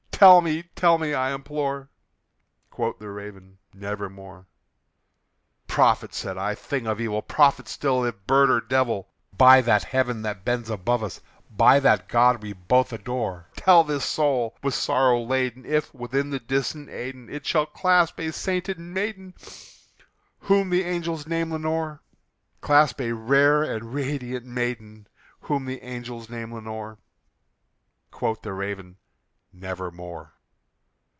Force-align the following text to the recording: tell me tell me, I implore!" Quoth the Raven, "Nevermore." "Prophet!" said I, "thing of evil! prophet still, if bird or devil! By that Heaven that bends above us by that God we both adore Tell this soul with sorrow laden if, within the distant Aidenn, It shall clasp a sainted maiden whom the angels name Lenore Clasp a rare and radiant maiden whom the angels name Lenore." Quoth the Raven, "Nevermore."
tell 0.21 0.39
me 0.39 0.61
tell 0.75 0.99
me, 0.99 1.15
I 1.15 1.33
implore!" 1.33 1.89
Quoth 2.69 2.99
the 2.99 3.09
Raven, 3.09 3.57
"Nevermore." 3.73 4.45
"Prophet!" 5.65 6.13
said 6.13 6.37
I, 6.37 6.53
"thing 6.53 6.85
of 6.85 7.01
evil! 7.01 7.23
prophet 7.23 7.67
still, 7.67 8.05
if 8.05 8.27
bird 8.27 8.51
or 8.51 8.61
devil! 8.61 9.09
By 9.35 9.61
that 9.61 9.81
Heaven 9.83 10.21
that 10.21 10.45
bends 10.45 10.69
above 10.69 11.01
us 11.03 11.21
by 11.49 11.79
that 11.79 12.07
God 12.07 12.43
we 12.43 12.53
both 12.53 12.93
adore 12.93 13.47
Tell 13.55 13.83
this 13.83 14.05
soul 14.05 14.55
with 14.61 14.75
sorrow 14.75 15.23
laden 15.23 15.65
if, 15.65 15.91
within 15.91 16.29
the 16.29 16.39
distant 16.39 16.89
Aidenn, 16.91 17.27
It 17.27 17.47
shall 17.47 17.65
clasp 17.65 18.19
a 18.19 18.31
sainted 18.31 18.77
maiden 18.77 19.33
whom 20.41 20.69
the 20.69 20.83
angels 20.83 21.25
name 21.25 21.51
Lenore 21.51 22.03
Clasp 22.61 23.01
a 23.01 23.11
rare 23.11 23.63
and 23.63 23.91
radiant 23.91 24.45
maiden 24.45 25.07
whom 25.39 25.65
the 25.65 25.81
angels 25.81 26.29
name 26.29 26.53
Lenore." 26.53 26.99
Quoth 28.11 28.43
the 28.43 28.53
Raven, 28.53 28.97
"Nevermore." 29.53 30.31